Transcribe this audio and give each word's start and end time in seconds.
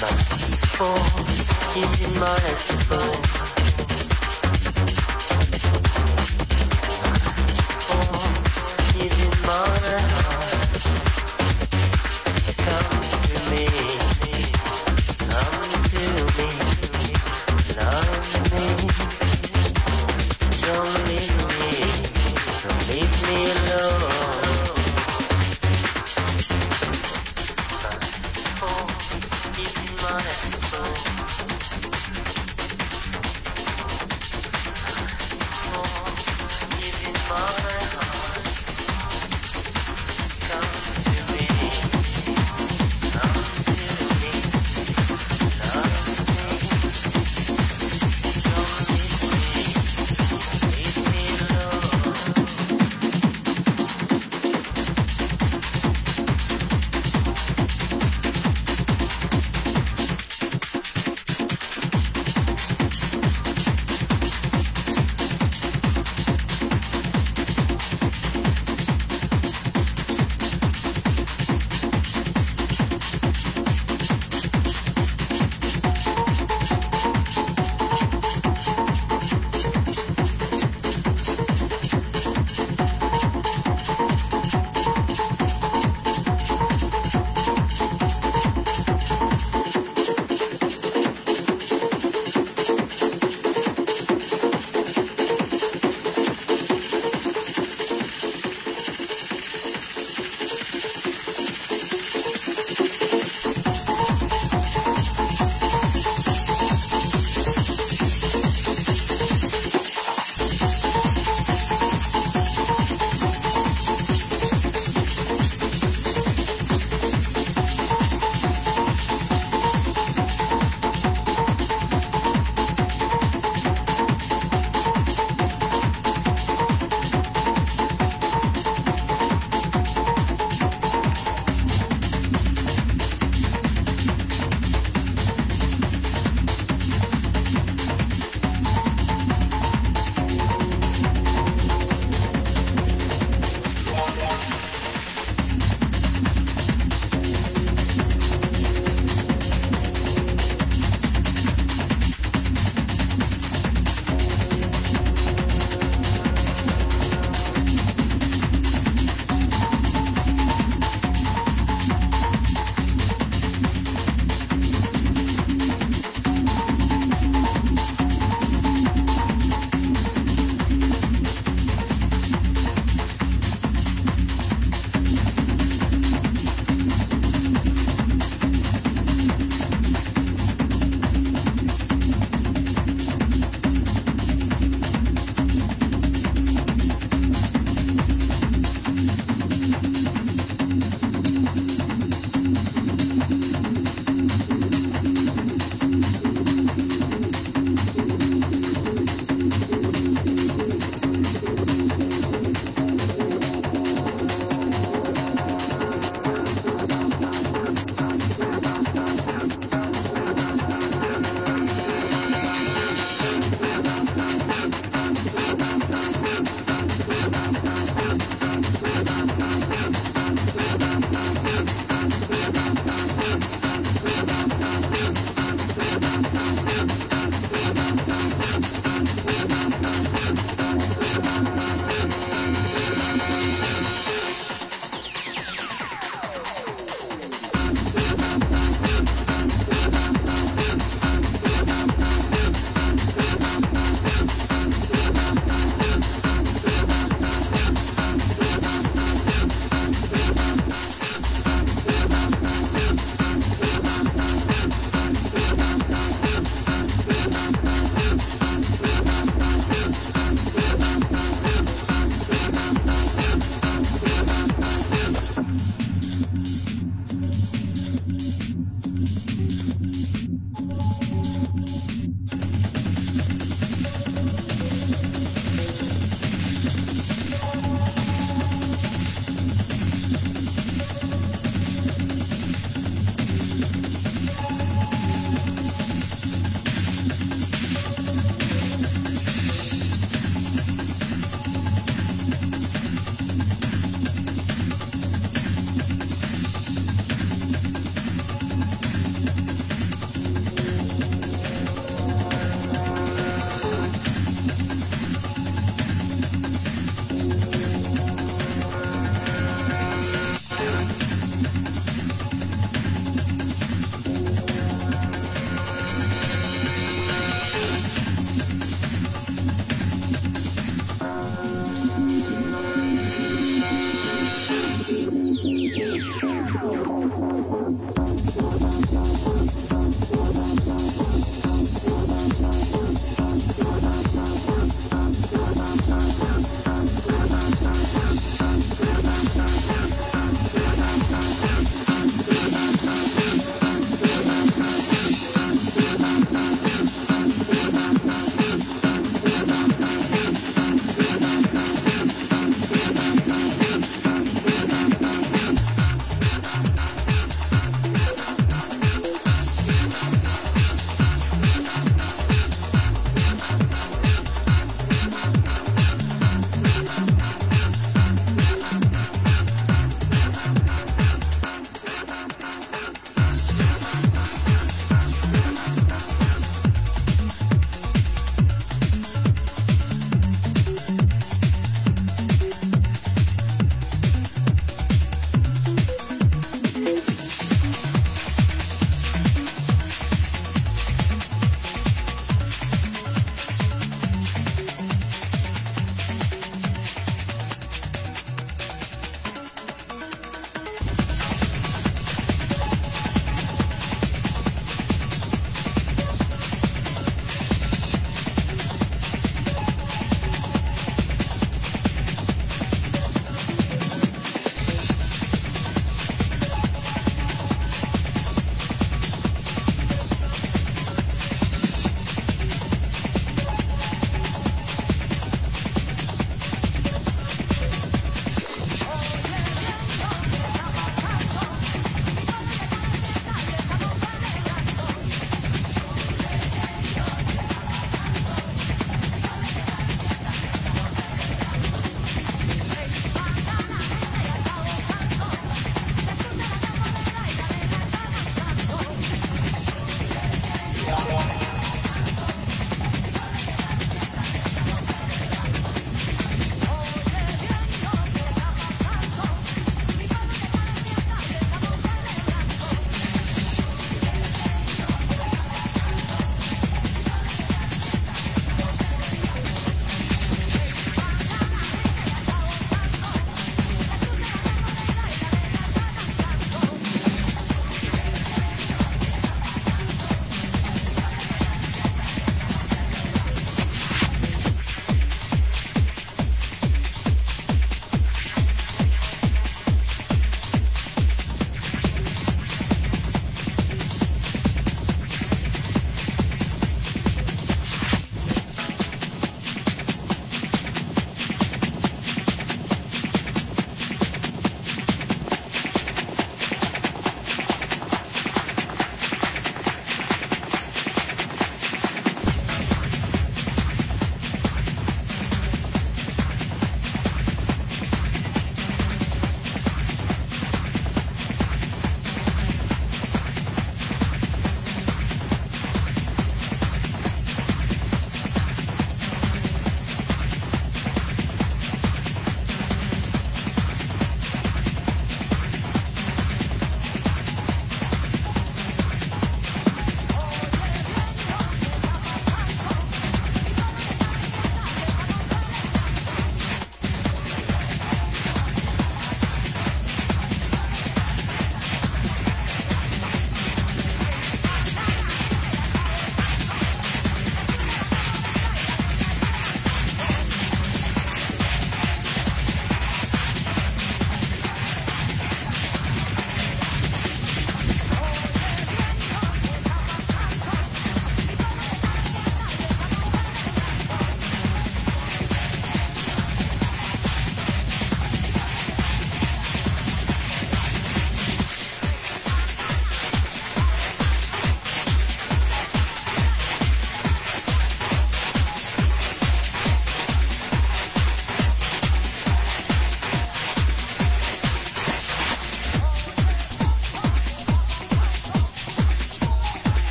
much 0.00 0.12
force, 0.76 1.76
you 1.76 2.20
my 2.20 2.38
merciful. 2.40 3.49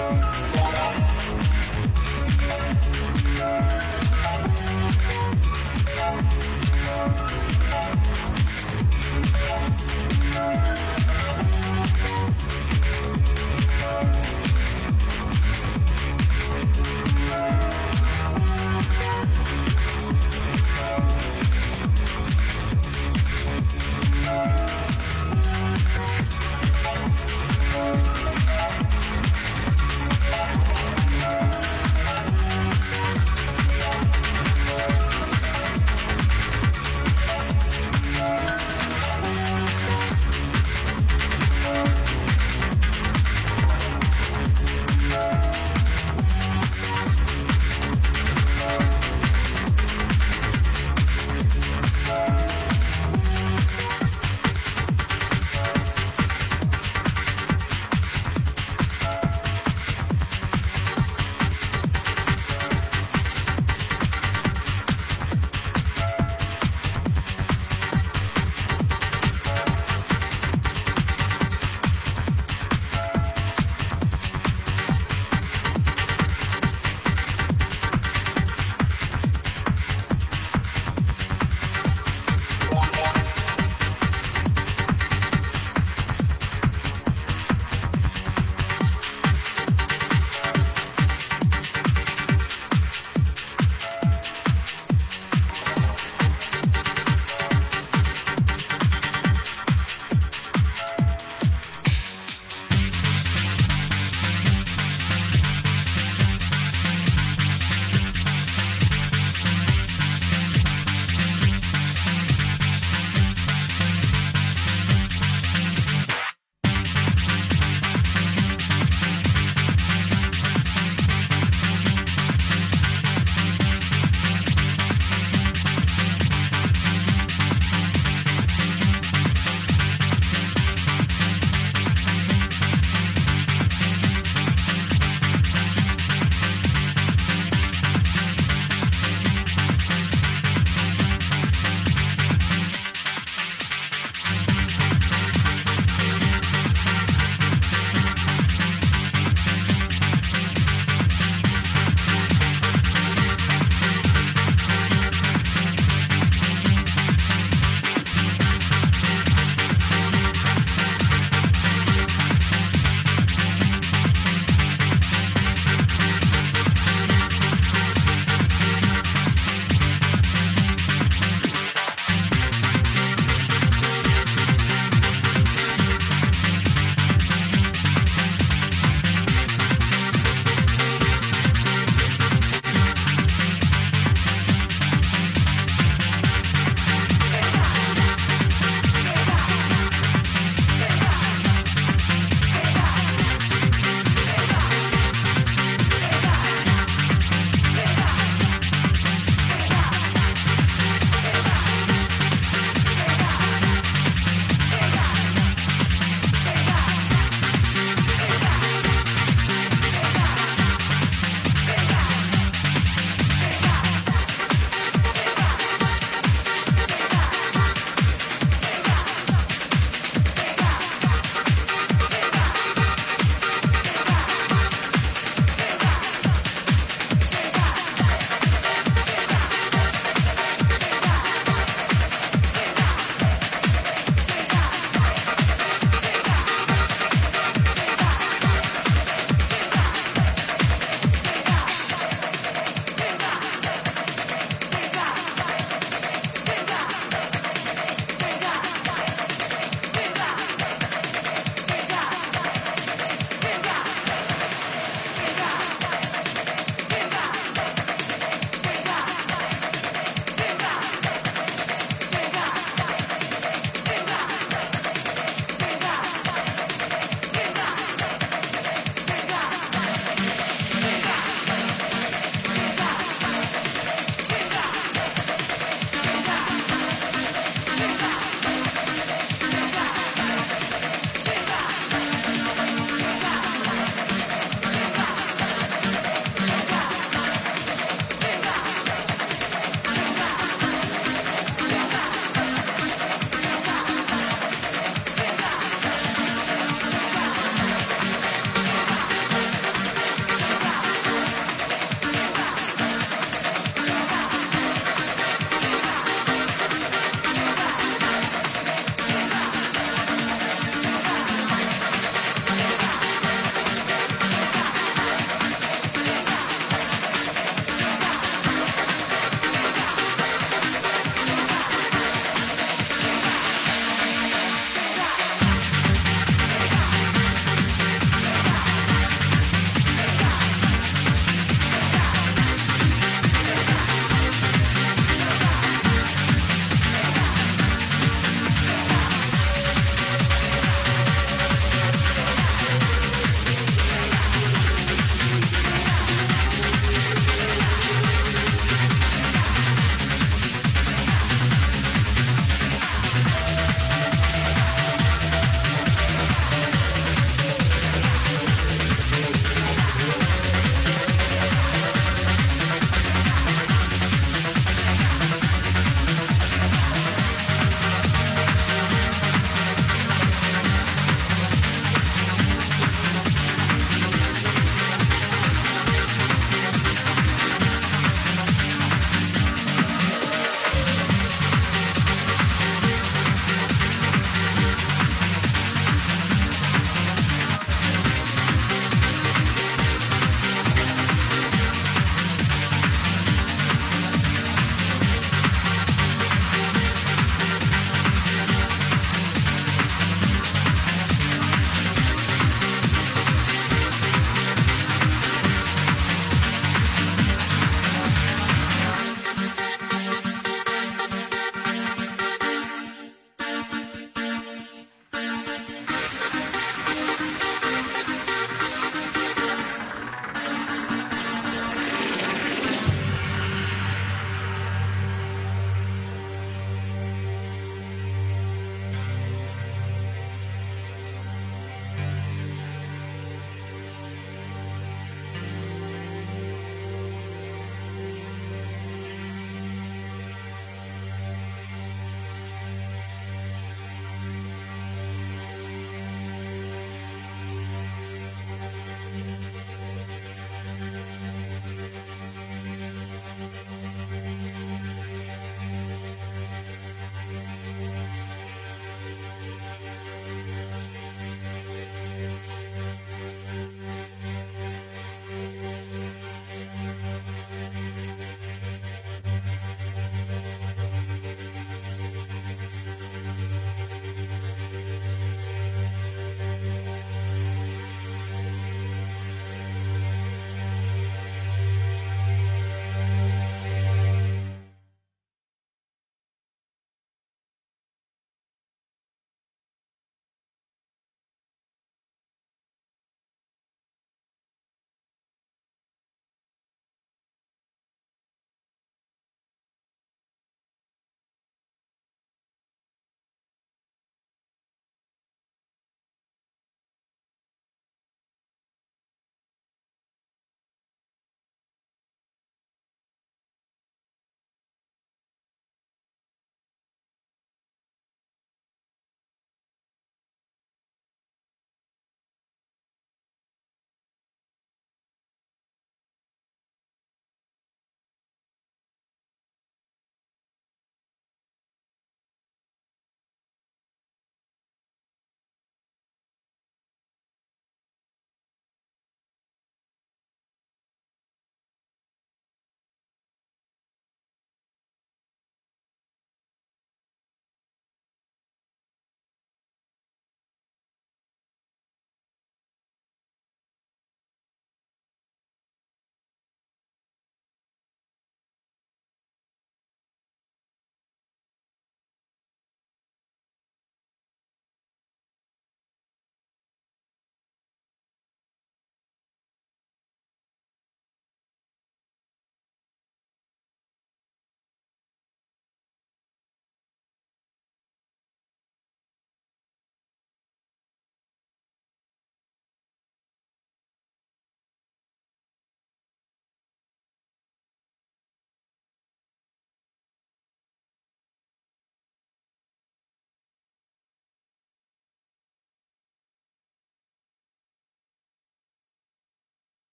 Bye. 0.00 0.39